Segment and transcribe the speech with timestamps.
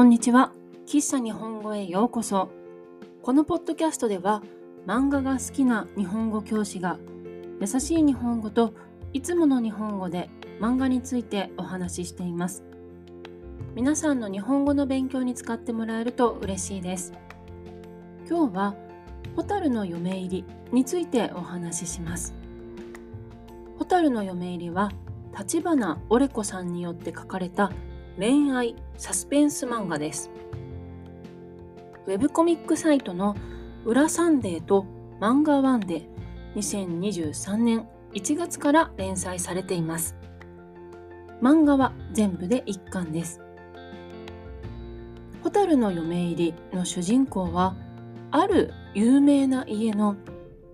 [0.00, 0.50] こんにちは。
[0.86, 2.48] 喫茶日本語へようこそ。
[3.20, 4.42] このポッドキャストでは、
[4.86, 6.96] 漫画が好きな日本語教師が、
[7.60, 8.72] 優しい日本語と
[9.12, 12.64] いつもの日本語で漫画についてお話ししています。
[13.74, 17.12] 皆さんの日本語の勉強に使ってもらえると嬉しいです。
[18.26, 18.74] 今日は、
[19.36, 22.32] ホタルの嫁入りについてお話しします。
[23.78, 24.92] ホタルの嫁入りは、
[25.38, 27.70] 立花オレコさんによって書かれた
[28.18, 30.30] 恋愛サスペンス漫画です。
[32.06, 33.36] ウェブコミックサイトの
[33.84, 34.86] 裏サンデーと
[35.20, 36.08] 漫画ワンで
[36.56, 40.16] 2023年1月から連載されています。
[41.40, 43.40] 漫画は全部で1巻です。
[45.42, 47.74] ホタルの嫁入りの主人公は、
[48.30, 50.16] ある有名な家の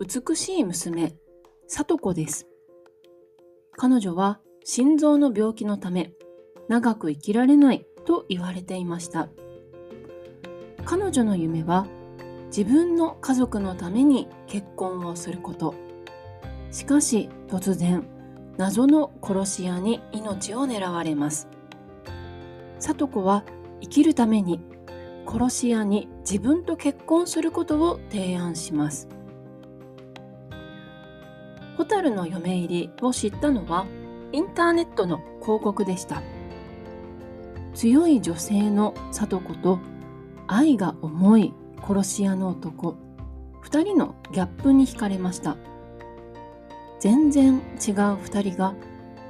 [0.00, 1.14] 美しい娘、
[1.66, 2.46] 里子です。
[3.76, 6.12] 彼女は心臓の病気のため
[6.68, 9.28] 長く生きられないと言われていました。
[10.84, 11.86] 彼女の夢は
[12.46, 15.74] 自分の家族のために結婚をすること。
[16.70, 18.06] しかし突然
[18.56, 21.48] 謎の殺し屋に命を狙われます。
[22.78, 23.44] 里子は
[23.80, 24.60] 生きるために
[25.26, 29.08] 殺し屋に自分と結婚することを提案します。
[31.76, 33.86] 蛍の嫁入りを知ったのは
[34.32, 36.22] インターネットの広告でした。
[37.74, 39.78] 強い女性の里子と
[40.46, 41.54] 愛が重い
[41.86, 42.96] 殺し屋の男
[43.64, 45.56] 2人のギャップに惹かれました
[47.00, 48.74] 全然違う2人が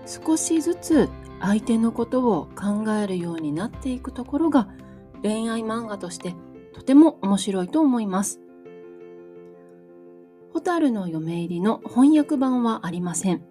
[0.06, 1.08] 少しずつ
[1.40, 4.68] 相手のことを考えるようになっていくところが
[5.22, 6.34] 恋愛漫画として
[6.74, 8.40] とても面白いと思います。
[10.52, 13.42] 蛍の嫁入りの翻訳版はありません。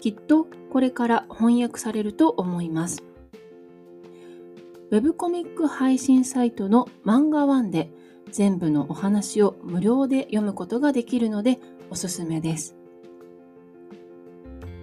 [0.00, 3.02] きっとこれから翻訳されると思います。
[4.90, 7.90] ウェブコミック配信サイトの漫画ワンで
[8.30, 11.58] 全部のお話を無料で読むことができるので
[11.90, 12.74] おすすめです。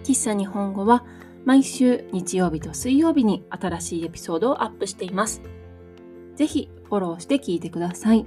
[0.04, 1.04] 喫茶日本語は
[1.44, 5.42] 毎週日曜日と水曜日に新しいエピソードをアップしています。
[6.36, 8.26] ぜひフォローして聞いてください。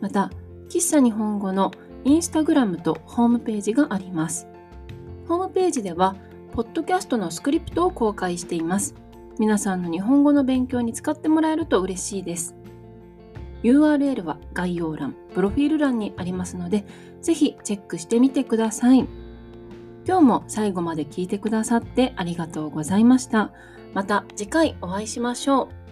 [0.00, 0.30] また、
[0.70, 1.72] 喫茶日本語の
[2.04, 4.46] インスタグラムとホームページがあります。
[5.28, 6.16] ホームページでは、
[6.52, 8.94] ポッドキャストのスクリプトを公開しています。
[9.38, 12.54] 皆さんの日本語の勉強に使ってもらえると嬉しいです。
[13.62, 16.84] URL は概要欄、プロフィール欄にありますので、
[17.22, 19.06] ぜひチェックしてみてください。
[20.06, 23.52] 今日も最後まで聞いてくださってありがとうございました。
[23.94, 25.83] また次回お会いしましょう。